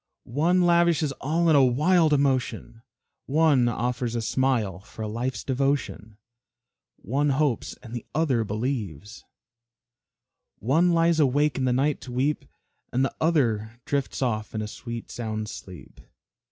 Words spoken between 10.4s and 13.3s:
One lies awake in the night to weep, And the